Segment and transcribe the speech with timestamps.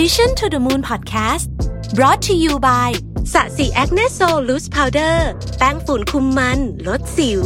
[0.00, 1.46] Mission to the Moon Podcast
[1.94, 2.90] brought to you by
[3.32, 5.28] ศศิ Acne Sol Loose Powder
[5.58, 7.42] แป้งฝุ่นคุมมัน ลดสิว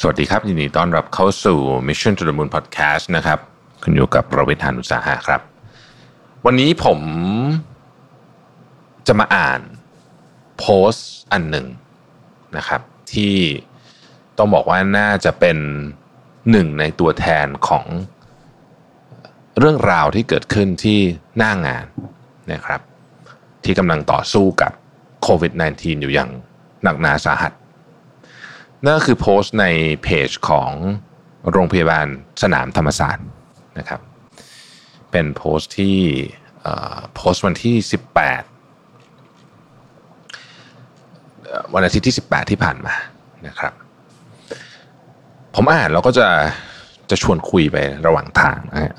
[0.00, 3.38] สวัสดีครับ ยินดีต้อนรับเข้าสู่ Mission to the Moon Podcast นะครับ
[3.82, 5.40] คุณอยู่กับรวิศ หาญอุตสาหะครับ
[6.46, 7.00] วันนี้ผม
[9.06, 9.60] จะมาอ่าน
[10.58, 11.66] โพสต์อันหนึ่ง
[12.56, 12.80] นะครับ
[13.12, 13.34] ที่
[14.38, 15.58] ต้องบอกว่าน่าจะเป็น
[16.50, 17.84] หนึ่งในตัวแทนของ
[19.58, 20.98] เรื่องราวที่เกิดขึ้นที่
[21.38, 21.86] หน้างาน
[22.52, 22.80] นะครับ
[23.64, 24.72] ที่กำลังต่อสู้กับ
[25.22, 26.30] โควิด -19 อยู่อย่าง
[26.82, 27.52] หนักหนาสาหัส
[28.84, 29.66] นั่นก็คือโพสต์ใน
[30.02, 30.70] เพจของ
[31.50, 32.06] โรงพยาบาล
[32.42, 33.26] สนามธรรมศาสตร์
[33.78, 34.00] นะครับ
[35.10, 35.96] เป็นโพสต์ที่
[37.14, 37.86] โพสต์วันที่ 18
[41.74, 42.94] วันอาทิตย์ที่ 18 ที่ผ่านมา
[43.46, 43.72] นะครับ
[45.58, 46.28] ผมอ่านแล้วก็จะ
[47.10, 48.94] จะชวนคุยไประหว่างทางนะฮะ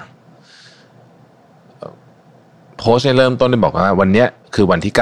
[2.77, 4.93] โพสต์เนี่ยเริ่มต้นได้บอกว่าวันเนี้ยคือวันที่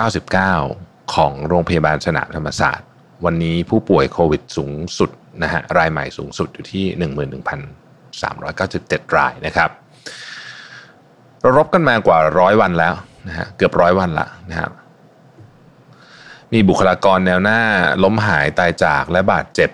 [0.52, 2.88] 99 ของโรงพยาบาลสนามธรรมศาสตร์
[3.26, 5.09] วันนี้ผู้ป่วยโควิดสูงสุด
[5.44, 6.86] นะฮะรายใหม่สูงสุดอยู่ที่
[7.83, 9.70] 11,397 รายนะครับ
[11.42, 12.94] เรารบกันมากว่าร้อยวันแล้ว
[13.28, 14.72] นะฮะเกือบร้อยวันละนะครับ
[16.53, 17.59] มีบุคลากรแนวหน้า
[18.03, 19.70] ล้มหายตายจากและบาดเจ็บ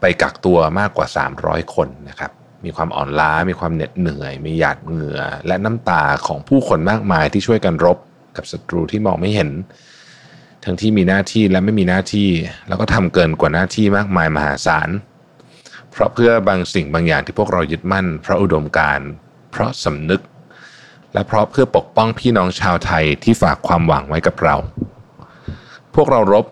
[0.00, 1.06] ไปกักตัวมากกว่า
[1.40, 2.30] 300 คนนะครับ
[2.64, 7.98] มีความอ่อนล้า มีความเหน็ดเหนื่อย มีหยาดเหงื่อ และน้ำตาของผู้คนมากมายที่ช่วยกันรบ
[8.36, 9.50] กับศัตรูที่มองไม่เห็น
[10.64, 12.28] ทั้งที่มีหน้าที่และไม่มีหน้าที่
[12.68, 14.88] แล้วก็ทำเกินกว่าหน้าที่มากมายมหาศาล
[15.90, 19.08] เพราะเพื่อบางสิ่งบางอย่างที่พวกเรายึดมั่น เพราะอุดมการณ์
[19.50, 20.22] เพราะสำนึก
[21.12, 24.56] และเพราะเพื่อปกป้องพี่น้องชาวไทยที่ฝากความหวังไว้กับเรา
[25.94, 26.44] พวกเรารบ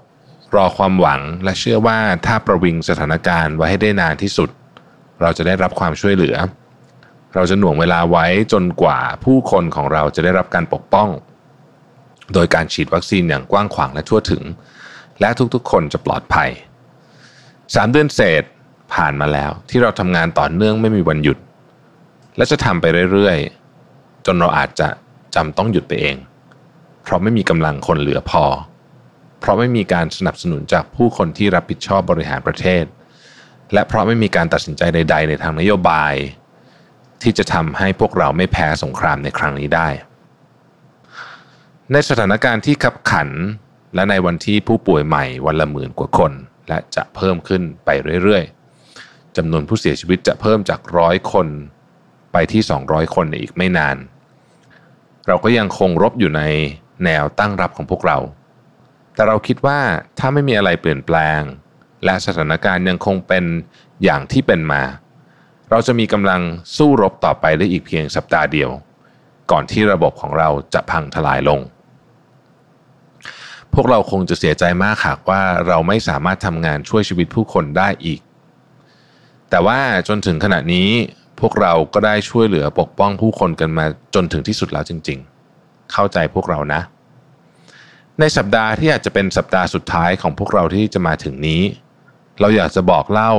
[0.54, 4.50] รอความหวังและเชื่อว่าถ้าประวิงสถานการณ์ไว้ให้ได้นานที่สุด
[5.20, 6.36] เราจะได้รับความช่วยเหลือ
[7.34, 11.08] เราจะหน่วงเวลาไว้จนกว่าผู้คนของเราจะได้รับการปกป้อง
[12.34, 14.42] โดยการฉีดวัคซีนอย่างกว้างขวางและทั่วถึง
[15.20, 16.50] และทุกๆ คนจะปลอดภัย
[17.24, 18.42] 3 เดือนเศษ
[18.94, 21.38] ผ่านมาแล้วที่เราทำงานต่อเนื่องไม่มีวันหยุด
[22.36, 24.88] และจะทำไปเรื่อยๆ จนเราอาจจะ
[25.34, 26.16] จำต้องหยุดไปเอง
[27.02, 28.44] เพราะไม่มีกำลังคนเหลือพอ
[29.44, 32.84] เพราะไม่มีการสนับสนุนจากผู้คนที่รับผิดชอบบริหารประเทศ
[33.72, 36.14] และเพราะไม่มีการตัดสินใจใด ๆ ในทางนโยบาย
[37.22, 39.88] ที่จะทำให้พวกเราไม่แพ้สงครามในครั้งนี้ได้
[41.92, 43.28] ในสถานการณ์ที่ขับขัน
[43.94, 46.32] และในวันที่ผู้ป่วยใหม่วันละหมื่นกว่าคน
[46.68, 47.90] และจะเพิ่มขึ้นไป
[48.22, 51.46] เรื่อยๆจำนวนผู้เสียชีวิตจะเพิ่มจากร้อยคน
[52.32, 53.96] ไปที่ 200 คนในอีกไม่นาน
[55.26, 56.42] เราก็ยังคงรบอยู่ใน
[57.04, 58.18] แนวตั้งรับของพวกเรา
[59.14, 59.78] แต่เราคิดว่า
[60.18, 61.40] ถ้าไม่มีอะไรเปลี่ยนแปลง
[62.04, 63.44] และสถานการณ์ยังคงเป็น
[64.04, 64.82] อย่างที่เป็นมา
[65.70, 66.40] เราจะมีกำลัง
[66.76, 68.70] สู้รบต่อไปได้อีกเพียงสัปดาห์เดียว
[69.50, 71.60] ก่อนที่ระบบของเราจะพังทลายลง
[73.74, 78.20] พวกเราคงจะเสียใจมากหากว่าเราไม่สามารถทำงานช่วยชีวิตผู้คนได้อีก
[79.50, 80.88] แต่ว่าจนถึงขณะนี้
[81.40, 85.18] พวกเราก็ได้ช่วยเหลือปกป้องผู้คนกันมาจนถึงที่สุดแล้วจริง
[85.54, 86.80] ๆ เข้าใจพวกเรานะ
[88.20, 91.62] ในสัปดาห์ที่อาจจะเป็นสัปดาห์สุดท้ายของพวกเราที่จะมาถึงนี้
[92.40, 93.32] เราอยากจะบอกเล่า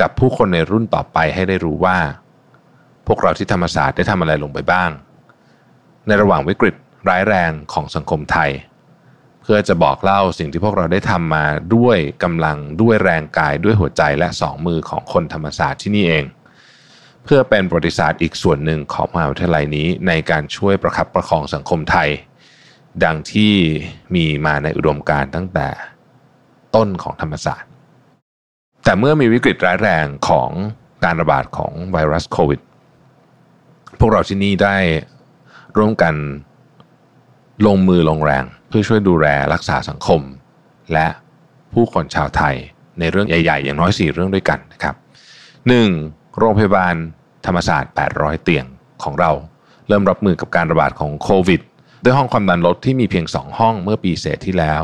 [0.00, 1.98] กับผู้คนในรุ่นต่อไปให้ได้รู้ว่า
[3.06, 4.90] พวกเราที่ธรรมศาสตร์ได้ทำอะไรลงไปบ้าง
[6.06, 6.74] ในระหว่างวิกฤต
[7.08, 8.50] ร้ายแรงของสังคมไทย
[9.42, 11.44] เพื่อจะบอกเล่าสิ่งที่พวกเราได้ทำมา
[11.74, 16.24] ด้วยกำลังด้วยแรงกายด้วยหัวใจและสองมือของคนธรรมศาสตร์ที่นี่เอง
[17.24, 22.08] เพื่อเป็นประวัติศาสตร์อีกส่วนหนึ่งของมหาวิทยาลัยนี้ในการช่วยประคับประคองสังคมไทย
[23.04, 23.54] ดังที่
[24.14, 25.68] มีมาในอุดมการตั้งแต่
[26.74, 27.70] ต้นของธรรมศาสตร์
[28.84, 30.50] แต่เมื่อมีวิกฤตร้ายแรงของ
[31.04, 32.60] การระบาดของไวรัสโควิด
[33.98, 34.76] พวกเราที่นี่ได้
[35.76, 36.14] ร่วมกัน
[37.66, 40.20] ลงมือลงแรงเพื่อช่วยดูแลรักษาสังคม
[40.92, 41.06] และ
[41.72, 42.54] ผู้คนชาวไทย
[42.98, 44.94] ในเรื่องใหญ่ ๆ อย่างน้อย 4 เรื่องด้วยกันนะครับ
[45.66, 46.38] 1.
[46.38, 46.94] โรงพยาบาล
[47.46, 48.64] ธรรมศาสตร์ 800 เตียง
[49.02, 49.30] ของเรา
[49.88, 51.60] เริ่มรับมือกับการระบาดของโควิด
[52.08, 54.82] ด้วยห้องความดันลดที่มีเพียง 2 ห้องเมื่อปีเศษที่แล้ว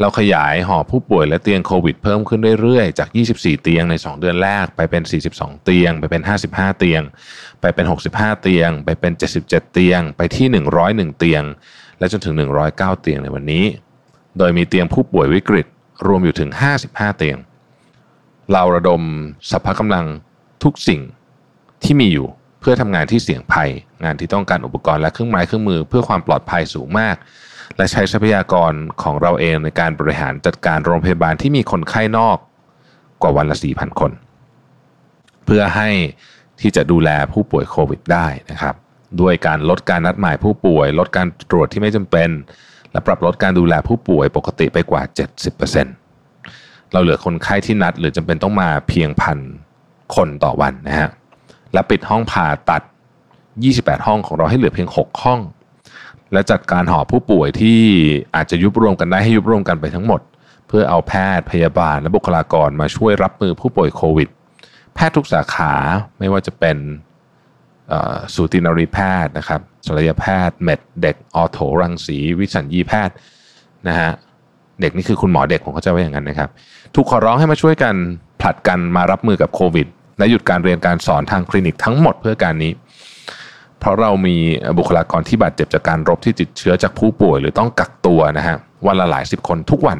[0.00, 7.02] เราขยายหอผู้ป่วยและเตียงโควิดเพิ่มขึ้นเรื่อยๆ จาก 24 เตียงใน 2 เดือนแรก ไปเป็น 42 เตียง ไปเป็น 55 เตียง
[7.60, 9.12] ไปเป็น 65 เตียง ไปเป็น
[9.42, 10.46] 77 เตียง ไปที่
[11.12, 11.42] 101 เตียง
[11.98, 12.34] และจนถึง
[12.68, 13.64] 109 เตียงในวันนี้
[14.38, 15.66] โดยมีเตียงผู้ป่วยวิกฤต
[16.06, 16.50] รวมอยู่ถึง
[16.84, 17.38] 55 เตียง
[18.52, 19.02] เราระดม
[19.50, 20.06] สรรพกำลัง
[20.62, 21.00] ทุกสิ่ง
[21.84, 22.28] ที่มีอยู่
[22.62, 23.70] เพื่อทำงานที่เสี่ยงภัย
[24.04, 27.16] งานที่ต้องการอุปกรณ์และเครื่องไม้เครื่องมือ เพื่อความปลอดภัยสูงมาก
[27.76, 28.72] และใช้ทรัพยากร
[29.02, 32.38] ของเราเองในการบริหารจัดการโรงพยาบาลที่มีคนไข้นอก
[33.22, 34.12] กว่าวันละ4,000 คน
[35.44, 35.88] เพื่อให้
[36.60, 38.74] ที่จะดูแลผู้ป่วยโควิดได้นะครับ
[39.20, 42.30] ด้วยการลดการนัดหมายผู้ป่วย ลดการตรวจที่ไม่จำเป็น
[42.92, 45.02] และปรับลดการดูแลผู้ป่วยปกติไปกว่า
[45.78, 49.38] 70%เราเหลือคนไข้ที่นัดหรือจำเป็นต้องมาเพียงพัน
[50.14, 51.10] คนต่อวันนะฮะ
[51.72, 52.82] และปิดห้องผ่าตัด
[53.44, 55.40] 28 ห้องของเราให้เหลือเพียง 6 ห้อง
[56.32, 57.80] และจัดการหอผู้ป่วยที่
[58.36, 60.20] อาจจะยุบรวมกันได้ให้ยุบรวมกันไปทั้งหมด
[60.68, 64.28] เพื่อเอาแพทย์พยาบาลและบุคลากรมาช่วยรับมือผู้ป่วยโควิด
[64.94, 65.72] แพทย์ทุกสาขา
[66.18, 66.76] ไม่ว่าจะเป็น
[68.34, 73.14] สูตินรีแพทย์นะครับศัลยแพทย์ เม็ดเด็กออโถรังสี วิสัญญีแพทย์
[73.88, 74.10] นะฮะ
[74.80, 76.50] เด็กนี่คือคุณหมอเด็กผมเข้าใจว่าอย่างนั้นนะครับ
[76.94, 77.94] ถูกขอร้องให้มาช่วยกัน
[78.40, 79.86] ผลัดกันมารับมือกับโควิด
[80.18, 82.72] และหยุดการเรียนการสอนทางคลินิกทั้งหมดเพื่อการนี้
[83.78, 84.36] เพราะเรามี
[84.78, 88.56] บุคลากรที่บาดเจ็บจากการรบที่ติดเชื้อจากผู้ป่วย หรือต้องกักตัวนะฮะ
[88.86, 89.98] วันละหลายสิบคนทุกวัน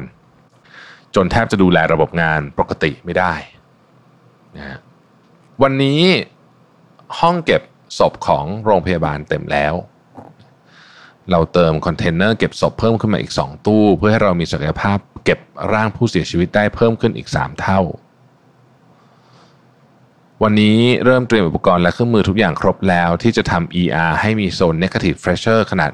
[1.15, 3.33] จนแทบจะดูแลระบบงานปกติไม่ได้
[4.55, 4.77] นะฮะ
[5.61, 6.01] วันนี้
[7.19, 7.61] ห้องเก็บ
[7.99, 9.73] ศพของโรงพยาบาลเต็มแล้ว
[11.31, 15.39] เราเติมคอนเทนเนอร์เก็บศพเพิ่มขึ้นมาอีก 2 ตู้ เพื่อให้เรามีศักยภาพเก็บ
[15.73, 17.81] ร่างผู้เสียชีวิตได้เพิ่มขึ้นอีก 3 เท่า
[20.41, 25.91] วันนี้เริ่มเตรียมอุปกรณ์และเครื่องมือทุกอย่างครบแล้ว ที่จะทำ ER ให้มีโซน Negative Pressure ขนาด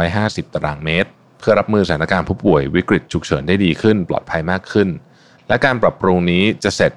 [0.00, 4.88] 150 ตารางเมตร เพื่อรับมือสถานการณ์ผู้ป่วยวิกฤตฉุกเฉินได้ดีขึ้น ปลอดภัยมากขึ้น
[5.48, 6.92] และการปรับปรุงนี้จะเสร็จ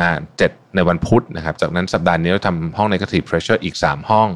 [0.00, 4.28] งาน7ในวันพุธนะครับ จากนั้นสัปดาห์นี้เราทำห้อง negative pressure อีก 3 ห้อง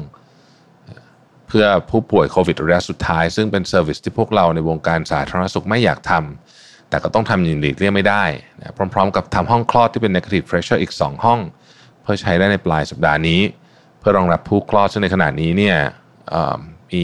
[1.47, 8.23] เพื่อผู้ป่วยโควิดระยะสุดท้าย ซึ่งเป็นเซอร์วิสที่พวกเราในวงการสาธารณสุขไม่อยากทำแต่ก็ต้องทำอย่างหลีกเลี่ยงไม่ได้
[8.59, 11.39] นะพร้อม ๆ กับทำห้องคลอดที่เป็น negative pressure อีก 2 ห้อง
[12.09, 13.41] พื่อใช้ได้ในปลายสัปดาห์นี้
[13.99, 15.77] เพื่อรองรับผู้คลอดซึ่งในขณะนี้เนี่ย
[16.91, 17.03] มี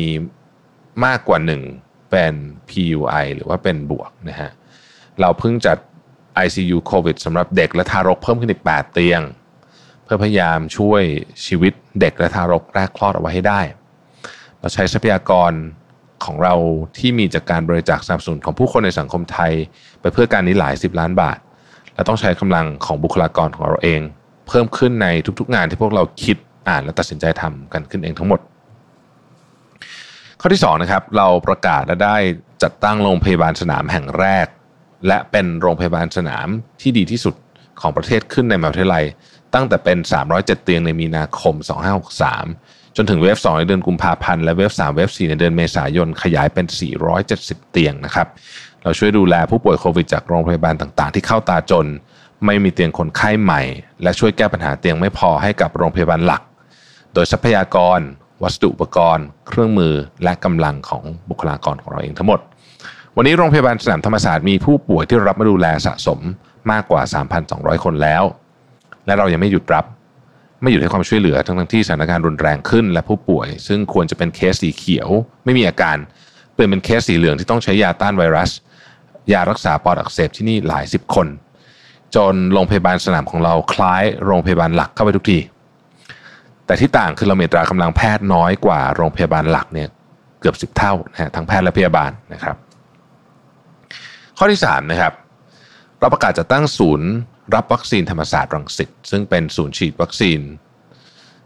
[1.05, 1.37] มากกว่า
[1.75, 2.33] 1เป็น
[2.69, 4.51] PUI หรือว่าเป็นบวกนะฮะ
[5.19, 5.77] เราเพิ่งจัด
[6.45, 9.21] ICU โควิดสำหรับเด็กและทารกเพิ่มขึ้นอีก 8 เตียง
[10.03, 11.01] เพื่อพยายามช่วย
[11.45, 13.61] ชีวิตเด็กและทารกแรกคลอดเอาไว้ให้ได้
[14.59, 15.51] เราใช้ทรัพยากร
[16.25, 16.55] ของเรา
[16.97, 19.51] ที่มีจากการบริจาคสนับสนุนของผู้คนในสังคมไทย
[20.01, 21.37] ไปเพื่อการนี้หลายสิบล้านบาท
[21.93, 24.01] และต้องใช้กำลังของบุคลากรของเราเอง
[24.47, 25.07] เพิ่มขึ้นใน
[25.39, 26.37] ทุกๆงานที่พวกเราคิด
[26.67, 28.39] อ่านและตัดสินใจทำกันขึ้นเองทั้งหมด
[30.39, 32.17] ข้อที่2นะครับเราประกาศและได้
[32.63, 34.47] จัดตั้งโรงพยาบาลสนามแห่งแรก
[35.07, 36.47] และเป็นโรงพยาบาลสนาม
[36.81, 37.35] ที่ดีที่สุด
[37.81, 39.05] ของประเทศขึ้นในมหาวิทยาลัย
[39.53, 39.97] ตั้งแต่เป็น
[40.31, 41.55] 307 เตียงในมีนาคม
[42.25, 46.65] 2563 จนถึงเวฟ2ในเดือนกุมภาพันธ์และเวฟ3เวฟ4ในเดือนเมษายนขยายเป็น
[47.19, 48.27] 470 เตียงนะครับ
[48.83, 51.87] เราช่วยดูแลผู้ป่วยโควิดจากโรงพยาบาลต่างๆ ที่เข้าตาจน
[52.45, 53.61] ไม่มีเตียงคนไข้ใหม่
[54.03, 56.41] และช่วยแก้ปัญหาเตียงไม่พอให้กับโรงพยาบาลหลัก
[57.13, 57.99] โดยทรัพยากร
[58.43, 59.93] วัสดุอุปกรณ์ เครื่องมือ
[60.23, 62.39] และกำลังของบุคลากรของเราเองทั้งหมด
[63.15, 66.19] วันนี้โรงพยาบาลสนามธรรมศาสตร์มีผู้ป่วยที่รับมาดูแลสะสม
[66.71, 67.01] มากกว่า
[67.43, 68.23] 3,200 คนแล้ว
[69.05, 69.85] และเรายังไม่หยุดรับ
[70.61, 75.09] ไม่หยุดให้ความช่วยเหลือทั้งที่สถานการณ์รุนแรงขึ้น และผู้ป่วย ซึ่งควรจะเป็นเคสสีเขียว
[75.45, 75.97] ไม่มีอาการ
[76.53, 78.51] เปลี่ยนเป็นเคสสีเหลืองที่ต้องใช้ยาต้านไวรัส
[79.33, 81.27] ยารักษาปอดอักเสบที่นี่หลายสิบคน
[82.15, 85.39] จนโรงพยาบาลสนามของเราคล้ายโรงพยาบาลหลักเข้าไปทุกที
[86.65, 89.87] แต่ที่ต่างคือเรามีตรากำลังแพทย์น้อยกว่าโรงพยาบาลหลักเนี่ย
[90.39, 92.55] เกือบสิบเท่านะฮะทั้งแพทย์และพยาบาลนะครับ
[94.37, 95.13] ข้อที่3นะครับ
[95.99, 97.09] เราประกาศจะตั้งศูนย์
[97.55, 100.39] รับวัคซีนธรรมศาสตร์รังสิตซึ่งเป็นศูนย์ฉีดวัคซีน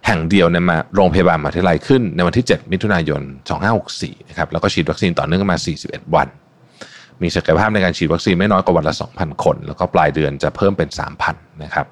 [0.06, 3.22] แห่งเดียวในมาโรงพยาบาลมหาวิทยาลัยขึ้นในวันที่ 7 มิถุนายน
[3.76, 6.28] 2564นะครับแล้วก็ฉีดวัคซีนต่อเนื่องมา 41 วัน
[7.22, 10.90] มีศักยภาพในการฉีดวัคซีนไม่น้อยกว่าวันละ 2,000 คน แล้วก็ปลายเดือนจะเพิ่มเป็น
[11.26, 11.88] 3,000 นะครับ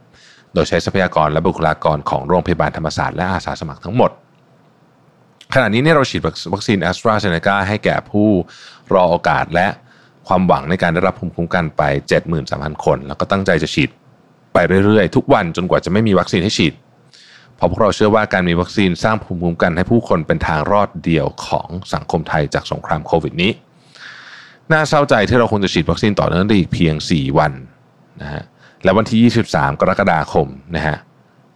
[0.53, 4.11] โดยใช้ทรัพยากรและบุคลากรของโรงพยาบาลธรรมศาสตร์และอาสาสมัครทั้งหมด
[5.53, 6.21] ขณะนี้เนี่ยเราฉีด
[6.53, 8.27] วัคซีนแอสตราเซเนกาให้แก่ผู้
[8.93, 9.67] รอโอกาสและ
[10.27, 11.81] ความหวังในการได้รับภูมิคุ้มกันไป
[12.33, 13.89] 73,000 คน แล้วก็ตั้งใจจะฉีด
[14.53, 16.73] ไปเรื่อยๆ ทุกวันจนกว่าจะไม่มีวัคซีนให้ฉีด
[17.55, 23.51] เพราะพวกเราเชื่อว่าการมีวัคซีนสร้างภูมิคุ้มกันให้ผู้คนเป็นทางรอดเดียวของสังคมไทยจากสงครามโควิดนี้
[24.71, 27.53] น่าเศร้าใจที่เราคงจะฉีดวัคซีนต่อเนื่องได้อีกเพียง 4 วัน
[28.21, 28.43] นะฮะ
[28.83, 30.97] และวันที่ 23 กรกฎาคมนะฮะ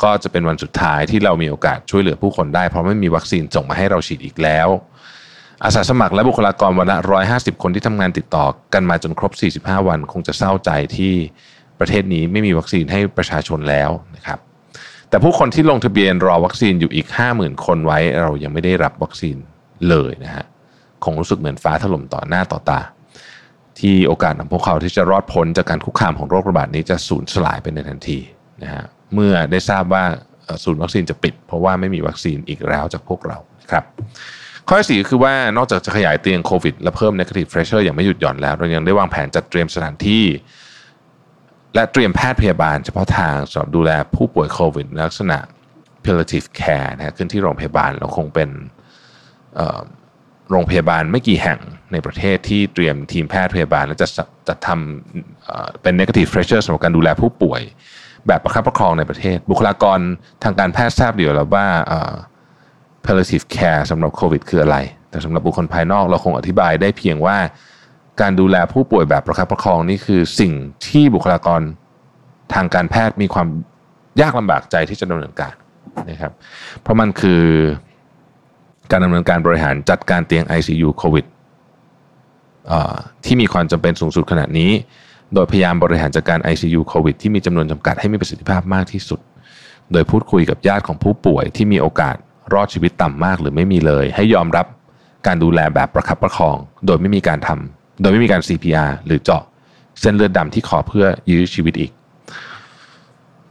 [0.04, 4.68] ก็จะเป็นวันสุดท้ายที่เรามีโอกาสช่วยเหลือผู้คนได้ เพราะไม่มีวัคซีนส่งมาให้เราฉีดอีกแล้ว
[5.64, 6.98] อาสาสมัครและบุคลากรวันละ
[7.30, 9.32] 150 คนที่ทำงานติดต่อกันมาจนครบ
[9.70, 11.14] 45 วัน คงจะเศร้าใจที่
[11.80, 14.40] ประเทศนี้ไม่มีวัคซีนให้ประชาชนแล้วนะครับ
[15.10, 19.38] แต่ผู้คนที่ลงทะเบียนรอวัคซีนอยู่อีก 50,000 คนไว้ เรายังไม่ได้รับวัคซีน
[19.90, 20.46] เลยนะฮะ
[21.04, 22.82] คงรู้สึกเหมือนฟ้าถล่มต่อหน้าต่อตา
[23.80, 28.20] ที่โอกาสของพวกเขาที่จะรอดพ้นจากการคุกคามของโรคระบาดนี้จะสูญสลายไปในทันที
[28.64, 28.84] นะฮะ
[29.14, 30.04] เมื่อได้ทราบว่า
[30.64, 33.38] ศูนย์วัคซีนจะปิด เพราะว่าไม่มีวัคซีนอีกแล้วจากพวกเรา
[33.72, 33.84] ครับ
[34.68, 40.26] ข้อที่คือว่านอกจากจะขยายเตียงโควิด และเพิ่ม negative pressure อย่างไม่หยุดหย่อนแล้ว เรายังได้วางแผนจัดเตรียมสถานที่
[41.76, 45.38] และเตรียมแพทย์พยาบาล เฉพาะทางสำหรับดูแลผู้ป่วยโควิดลักษณะ
[46.06, 48.50] palliative care นะขึ้นที่โรงพยาบาลเราคงเป็น
[50.50, 51.60] โรงพยาบาลไม่กี่แห่ง
[51.92, 54.08] ในประเทศที่เตรียมทีมแพทย์พยาบาล และจะ
[54.48, 57.62] จะทำเป็น negative pressure สำหรับการดูแลผู้ป่วย
[58.28, 60.00] แบบประคับประคองในประเทศ บุคลากร
[60.44, 61.68] ทางการแพทย์ทราบดีอยู่แล้วว่า
[63.06, 64.78] palliative care สำหรับโควิดคืออะไร
[65.10, 67.38] แต่สำหรับบุคคลภายนอกเราคงอธิบายได้เพียงว่า
[68.22, 70.54] การดูแลผู้ป่วยแบบประคับประคองนี่คือสิ่ง
[70.88, 71.62] ที่บุคลากร
[72.54, 73.48] ทางการแพทย์มีความ
[74.22, 75.54] ยากลำบากใจที่จะดำเนินการ
[76.10, 76.34] นะครับ
[76.82, 77.44] เพราะมันคือ
[78.92, 81.26] การดำเนินการบริหารจัดการเตียง ICU โควิด
[83.26, 84.72] ที่มีความจำเป็นสูงสุดขนาดนี้
[85.34, 89.20] โดยพยายามบริหารจัดการ ICU โควิดที่มีจำนวนจำกัดให้มีประสิทธิภาพมากที่สุด
[89.92, 92.16] โดยพูดคุยกับญาติของผู้ป่วยที่มีโอกาส
[92.54, 94.66] รอดชีวิตต่ำมากหรือไม่มีเลย ให้ยอมรับ
[95.28, 99.44] การดูแลแบบประคับประคอง โดยไม่มีการทำโดยไม่มีการ CPR หรือเจาะ
[100.00, 101.92] เส้นเลือดดำที่ขอเพื่อยื้อชีวิตอีก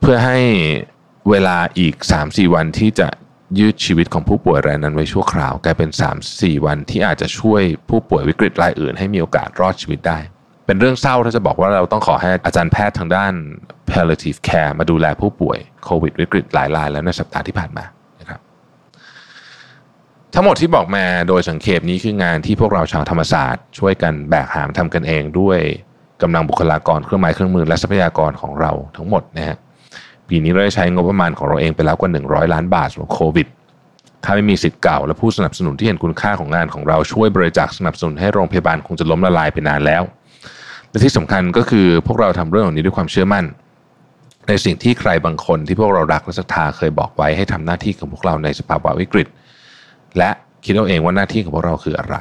[0.00, 0.38] เพื่อให้
[1.30, 3.08] เวลาอีก 3-4 วันที่จะ
[3.58, 5.90] ยืดชีวิตของผู้ป่วยรายนั้นไว้ชั่วคราว กลายเป็น
[6.28, 10.18] 3-4 วันที่อาจจะช่วยผู้ป่วยวิกฤตรายอื่น ให้มีโอกาสรอดชีวิตได้
[10.66, 13.32] เป็นเรื่องเศร้าถ้าจะบอกว่าเราต้องขอให้อาจารย์แพทย์ทางด้าน
[13.90, 17.84] palliative care มาดูแลผู้ป่วยโควิดวิกฤตหลายรายแล้วในสัปดาห์ที่ผ่านมา
[18.20, 18.40] นะครับ
[20.34, 25.60] ทั้งหมดที่บอกมาโดยสังเขปนี้คืองานที่พวกเราชาวธรรมศาสตร์ ช่วยกันแบกหามทำกันเองด้วย
[26.22, 29.56] กำลังบุคลากรเครื่องไม้เครื่องมือและทรัพยากรของเราทั้งหมดนะฮะ
[30.28, 33.46] ปีนี้เราได้ใช้งบประมาณของเราเองไปแล้วกว่า 100 ล้านบาทสำหรับโควิด
[34.24, 40.02] ถ้าไม่มีสิทธิ์เก่าและผู้สนับสนุนที่เห็นคุณค่าของงานของเราช่วยบริจาคสนับสนุนให้โรงพยาบาลคงจะล้มละลายไปนานแล้ว
[40.90, 43.44] และที่สำคัญก็คือพวกเราทำเรื่องเหล่านี้ด้วยความเชื่อมั่น
[44.48, 49.28] ในสิ่งที่ใครบางคนที่พวกเรารักและศรัทธาเคยบอกไว้ให้ทำหน้าที่ของพวกเราในสภาวะวิกฤต
[50.18, 50.30] และ
[50.64, 52.16] คิดเอาเองว่าหน้าที่ของพวกเราคืออะไร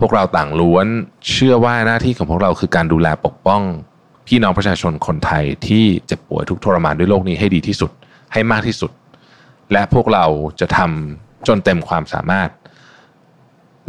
[0.00, 0.86] พวกเราต่างล้วน
[1.30, 3.62] เชื่อว่าหน้าที่ของพวกเราคือการดูแลปกป้อง
[4.32, 7.90] พี่น้องประชาชนคนไทยที่เจ็บป่วยทุกทรมานด้วยโรคนี้ให้ดีที่สุด
[8.32, 8.90] ให้มากที่สุด
[9.72, 10.26] และพวกเรา
[10.60, 12.50] จะทำจนเต็มความสามารถ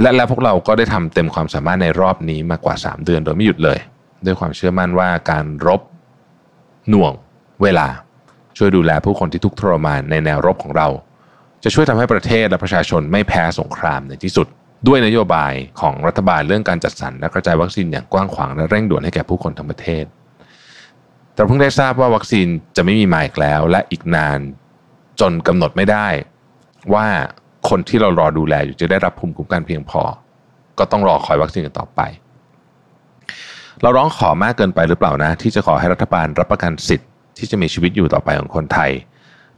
[0.02, 3.80] และและพวกเราก็ได้ทำเต็มความสามารถในรอบนี้มากกว่า 3 เดือนโดยไม่หยุดเลย
[4.26, 5.82] ด้วยความเชื่อมั่นว่าการรบ
[6.90, 7.14] หน่วง
[7.64, 7.88] เวลา
[8.58, 10.88] ช่วยดูแลผู้คนที่ทุกทรมานในแนวรบของเรา
[11.64, 14.48] จะช่วยทำให้ประเทศและประชาชนไม่แพ้สงครามในที่สุด
[14.88, 20.06] ด้วยนโยบายของรัฐบาลเรื่องการจัดสรรและกระจายวัคซีนอย่างกว้างขวางและเร่งด่วนให้แก่ผู้คนทั้งประเทศ
[21.36, 24.40] เราเพิ่งได้ทราบว่าวัคซีนจะไม่มีมาอีกแล้ว และอีกนาน
[25.20, 26.08] จนกำหนดไม่ได้
[26.94, 27.06] ว่า
[27.70, 30.02] คนที่เรารอดูแลอยู่จะได้รับภูมิคุ้มกันเพียงพอ
[30.80, 32.02] ก็ต้องรอคอยวัคซีนกันต่อไป
[33.82, 38.92] เราร้องขอมากเกินไปหรือเปล่านะ ที่จะขอให้รัฐบาลรับประกันสิทธิ์ที่จะมีชีวิตอยู่ต่อไปของคนไทย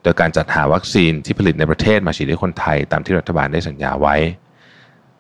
[0.04, 4.16] โดยการจัดหาวัคซีนที่ผลิตในประเทศมาฉีดให้คนไทย ตามที่รัฐบาลได้สัญญาไว้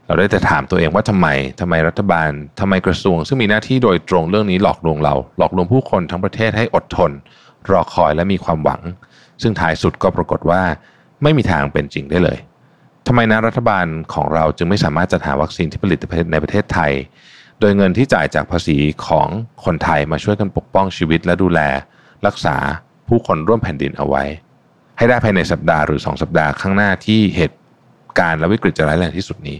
[0.07, 1.27] เราได้แต่ถามตัวเองว่าทำไม
[1.59, 2.29] ทำไมรัฐบาล
[2.59, 7.11] ทำไมกระทรวง ซึ่งมีหน้าที่โดยตรงเรื่องนี้หลอกลวงเรา หลอกลวงผู้คนทั้งประเทศให้อดทน
[7.71, 8.81] รอคอยและมีความหวัง
[9.41, 10.61] ซึ่งท้ายสุดก็ปรากฏว่า
[11.23, 12.37] ไม่มีทางเป็นจริงได้เลย
[13.07, 15.97] ทำไมนะรัฐบาลของเราจึงไม่สามารถจัดหาวัคซีนที่ผลิต
[16.31, 16.91] ในประเทศไทย
[17.59, 19.27] โดยเงินที่จ่ายจากภาษีของ
[19.65, 21.59] คนไทยมาช่วยกันปกป้องชีวิตและดูแล
[22.27, 22.55] รักษา
[23.07, 24.23] ผู้คนร่วมแผ่นดินเอาไว้
[24.97, 27.57] ให้ได้ภายในสัปดาห์หรือ 2 สัปดาห์ข้างหน้าที่เหตุ
[28.19, 29.57] การณ์และวิกฤตจะร้ายแรงที่สุดนี้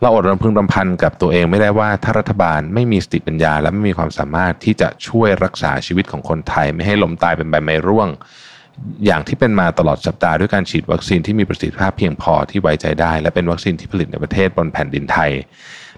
[0.00, 8.08] เราอดรำพึงรำพันกับตัวเองไม่ได้ว่าถ้ารัฐบาลไม่มีสติปัญญา และไม่มีความสามารถที่จะช่วยรักษาชีวิตของคนไทย ไม่ให้ล้มตายเป็นใบไม้ร่วง
[9.06, 15.30] อย่างที่เป็นมาตลอดสัปดาห์ด้วยการฉีดวัคซีนที่มีประสิทธิภาพเพียงพอที่ไว้ใจได้ และเป็นวัคซีนที่ผลิตในประเทศบนแผ่นดินไทย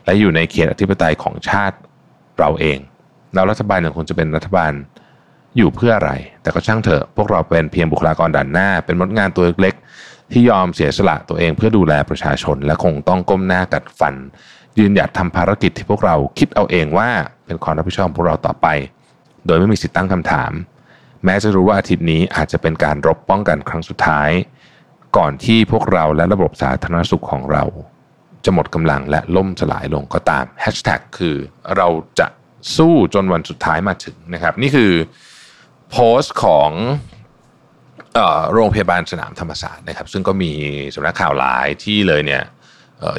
[0.05, 1.77] และอยู่ในเขตอธิปไตยของชาติ
[2.39, 2.79] เราเอง
[3.35, 4.73] แล้วรัฐบาลยังคงจะเป็นรัฐบาล
[5.57, 9.75] อยู่เพื่ออะไร แต่ก็ช่างเถอะ พวกเราเป็นเพียงบุคลากรด่านหน้า เป็นมดงานตัวเล็ก
[10.33, 14.15] ที่ยอมเสียสละตัวเองเพื่อดูแลประชาชน และคงต้องก้มหน้ากัดฟัน
[14.79, 17.09] ยืนหยัดทำภารกิจที่พวกเราคิดเอาเองว่า
[17.47, 18.67] เป็นความรับผิดชอบของพวกเราต่อไป
[19.47, 20.53] โดยไม่มีสิทธิ์ตั้งคำถาม
[21.25, 24.31] แม้จะรู้ว่าอาทิตย์นี้อาจจะเป็นการรบป้องกันครั้งสุดท้าย
[25.17, 27.65] ก่อนที่พวกเราและระบบสาธารณสุขของเรา
[28.45, 31.37] จะหมดกำลังและล่มสลายลงก็ตามแฮชแท็กคือ
[31.77, 32.27] เราจะ
[32.77, 34.93] สู้จนวันสุดท้ายมาถึงนะครับ นี่คือ
[35.91, 36.71] โพสต์ของ
[38.53, 40.53] โรงพยาบาลสนามธรรมศาสตร์นะครับ ซึ่งก็มี
[40.95, 42.43] สำนักข่าวหลายที่เลยเนี่ย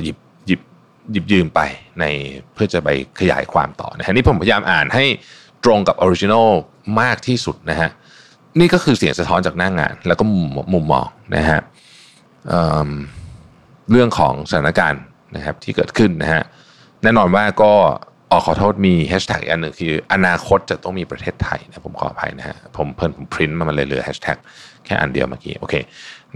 [0.03, 1.61] หยิบหยิบยืมไป
[1.99, 2.05] ใน
[2.53, 2.89] เพื่อจะไป
[3.19, 5.05] ขยายความต่อนะฮะนี่ผมพยายามอ่านให้
[5.63, 6.49] ตรงกับ original
[7.01, 7.89] มากที่สุดนะฮะ
[8.59, 10.23] นี่ก็คือเสียงสะท้อนจากหน้างาน แล้วก็
[10.73, 11.59] มุมมองนะฮะ
[12.47, 15.03] เรื่องของสถานการณ์
[15.35, 16.43] นะครับที่เกิดขึ้นนะฮะ
[17.03, 17.73] แน่นอนว่าก็
[18.31, 24.37] ออขอโทษมีแฮชแท็กอันหนึ่งคือ อนาคตจะต้องมีประเทศไทยนะผมขออภัยนะฮะผมเพิ่นผมพิมพ์มามันเลยเหลือแฮชแท็ก
[24.85, 25.75] แค่อันเดียวเมื่อกี้โอเค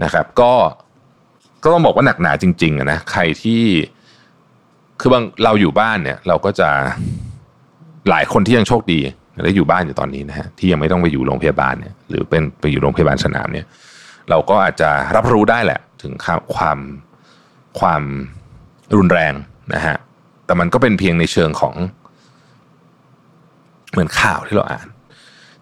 [0.02, 0.52] นะครับก็
[1.62, 3.62] ก็ต้องบอกว่าหนักหนาจริงๆนะใครที่
[5.00, 6.68] คือบางเราอยู่บ้านเนี่ย เราก็จะ
[8.10, 9.00] หลายคนที่ยังโชคดี
[9.42, 13.66] และอยู่บ้านอยู่ตอนนี้นะฮะที่ยังไม่ต้องไปอยู่โรงพยาบาลเนี่ยหรือเป็นไปอยู่โรงพยาบาลสนามเนี่ย
[14.30, 16.12] เราก็อาจจะรับรู้ได้แหละ ถึง
[16.54, 16.78] ความ
[17.80, 18.02] ความ
[18.96, 19.34] รุนแรง
[19.74, 19.96] นะฮะ
[20.46, 21.74] แต่มันก็เป็นเพียงในเชิงของ
[23.90, 24.86] เหมือนข่าวที่เราอ่าน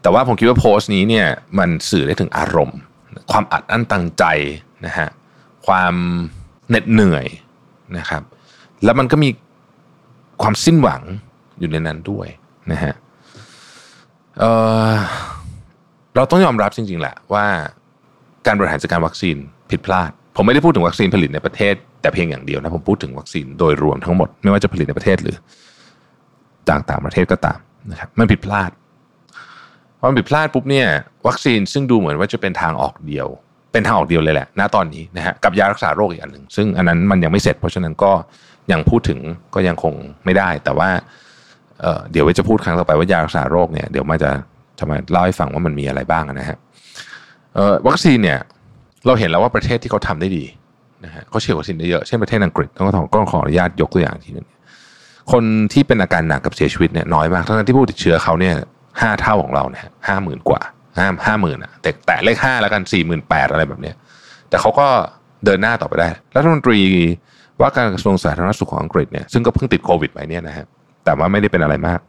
[0.02, 1.26] แต่ว่าผมคิดว่าโพสต์นี้เนี่ย
[1.58, 2.78] มันสื่อได้ถึงอารมณ์
[3.30, 4.24] ความอัดอั้นตังใจ
[4.86, 5.08] นะฮะ
[5.66, 5.94] ความ
[6.68, 7.26] เหน็ดเหนื่อย
[7.98, 8.22] นะครับ
[8.84, 9.30] แล้วมันก็มี
[10.42, 11.02] ความสิ้นหวัง
[11.58, 12.28] อยู่ในนั้นด้วย
[12.72, 12.94] นะฮะ
[14.38, 17.46] เเราต้องยอมรับจริงๆแหละว่า
[18.46, 19.36] การบริหารจัดการวัคซีน
[19.70, 25.36] ผิดพลาด ผมไม่ได้พูดถึงวัคซีนผลิตในประเทศ แต่เพียงอย่างเดียวนะผมพูดถึงวัคซีนโดยรวมทั้งหมดไม่ว่าจะผลิตในประเทศหรือ
[26.70, 27.58] ต่างต่างประเทศก็ตาม
[27.90, 28.70] นะครับมันผิดพลาด
[29.98, 30.86] พอมันผิดพลาดปุ๊บเนี่ย
[31.26, 33.26] วัคซีนซึ่งดูเหมือนว่าจะเป็นทางออกเดียว
[33.72, 38.12] เป็นทางออกเดียวเลยแหละณตอนนี้นะฮะกับยารักษาโรคอีกอันหนึ่งซึ่งอันนั้นมันยังไม่เสร็จ เพราะฉะนั้นก็
[38.72, 39.18] ยังพูดถึง
[39.54, 40.90] ก็ยังคงไม่ได้ แต่ว่า
[41.80, 44.30] เเดี๋ยวไว้จะพูดครั้งต่อไปว่ายารักษาโรคเนี่ยเดี๋ยวมาจะ
[44.78, 46.58] จะมาเล่าให้ฟังว่ามันมีอะไรบ้างนะฮะ
[47.88, 48.38] วัคซีนเนี่ย
[49.06, 50.44] เราเห็นแล้วว่าประเทศที่เขาทาได้ดี
[51.04, 54.46] นะฮะเขาเฉียววัคซีนได้เยอะเช่นประเทศอังกฤษต้องขอขออนุญาตยกตัวอย่างทีนึง
[55.32, 58.54] คนที่เป็นอาการหนักกับเสียชีวิตเนี่ยน้อยมากทั้งที่ผู้ติดเชื้อเขาเนี่ย
[59.00, 60.60] ห้าเท่าของเราเนี่ยห้าหมื่นกว่า
[60.98, 63.96] ห้าห้าหมื่นอะแต่แต่เลขห้าแล้วกันสี่หมื่นแปดอะไรแบบเนี้ย
[64.48, 64.86] แต่เขาก็
[65.44, 66.78] เดินหน้าต่อไปได้ รัฐมนตรี
[67.60, 70.66] ว่าการกระทรวงสาธารณสุขของอังกฤษเนี่ยซึ่งก็เพิ่งติดโควิดไปเนี่ยนะฮะ
[71.04, 72.00] แต่ว่าไม่ได้เป็นอะไรมาก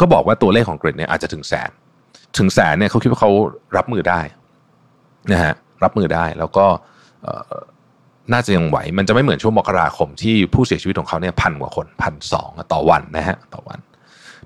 [0.00, 1.70] ก็บอกว่าตัวเลขของอังกฤษเนี่ยอาจจะถึงแสน
[2.38, 3.30] ถึงแสนเนี่ยเขาคิดว่าเขา
[3.76, 4.20] รับมือได้
[5.32, 5.54] นะฮะ
[5.84, 6.66] รับมือได้ แล้วก็
[8.32, 13.78] น่าจะยังไหว มันจะไม่เหมือนช่วงมกราคมที่ผู้เสียชีวิตของเขาเนี่ยพันกว่าคนพันสองต่อวันนะฮะต่อวัน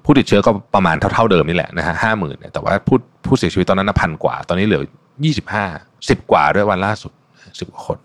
[0.05, 4.83] ผู้ติดเชื้อก็ประมาณเท่าๆเดิมนี่แหละนะฮะห้าหมื่นแต่ว่าผู้ผู้เสียชีวิตตอนนั้นพันกว่า ตอนนี้เหลือ
[5.25, 5.64] ยี่สิบห้า
[6.09, 7.12] สิบกว่าด้วยวันล่าสุด
[7.59, 7.99] สิบกว่าคน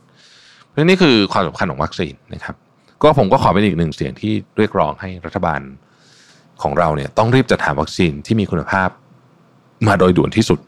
[0.67, 2.55] เพราะนี่คือความสำคัญของวัคซีนนะครับ
[3.03, 5.61] ก็ผมก็ขอเป็นอีกหนึ่งเสียงที่เรียกร้องให้รัฐบาล
[6.61, 8.89] ของเราเนี่ยต้องรีบจัดหาวัคซีนที่มีคุณภาพ
[9.87, 10.59] มาโดยด่วนที่สุด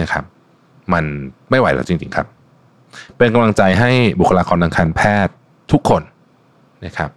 [0.00, 0.24] นะครับ
[0.94, 1.04] มัน
[1.50, 2.26] ไม่ไหวแล้วจริง ๆ ครับ
[3.16, 5.34] เป็นกำลังใจให้บุคลากรทางการแพทย์
[5.72, 6.02] ทุกคน
[6.86, 7.10] นะครับ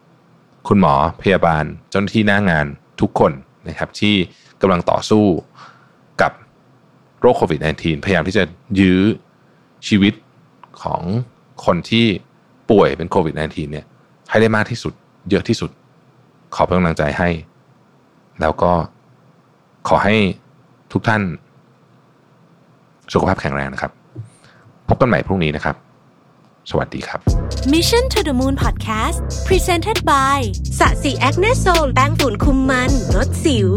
[0.68, 2.66] คุณหมอพยาบาลเจ้าหน้าที่หน้างาน
[3.02, 3.32] ทุกคน
[3.70, 4.16] นะครับ ที่
[4.62, 5.26] กำลังต่อสู้
[6.22, 6.32] กับ
[7.20, 8.44] โรคโควิด -19 พยายามที่จะ
[8.80, 9.00] ยื้อ
[9.88, 10.14] ชีวิต
[10.84, 11.02] ของ
[11.66, 12.06] คนที่
[12.72, 13.86] ป่วยเป็นโควิด -19 เนี่ย
[14.30, 14.94] ให้ได้มากที่สุด
[15.30, 15.72] เยอะที่สุด
[16.56, 17.30] ขอเป็นกำลังใจให้
[18.42, 18.72] แล้วก็
[19.88, 20.16] ขอให้
[20.92, 21.22] ทุกท่าน
[23.12, 23.92] สุขภาพแข็งแรงนะครับ
[24.90, 25.76] พบกันใหม่พรุ่งนี้นะครับ
[26.70, 27.20] สวัสดีครับ
[27.74, 30.40] Mission to the Moon Podcast Presented by
[30.80, 33.70] ศศิ Acne Sol แป้งฝุ่นคุมมันลดสิว